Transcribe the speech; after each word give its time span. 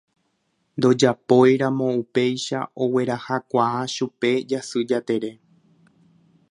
Ndojapóiramo 0.77 1.87
upéicha 2.01 2.59
oguerahakuaa 2.83 3.81
chupe 3.95 4.31
Jasy 4.49 4.79
Jatere. 4.89 5.31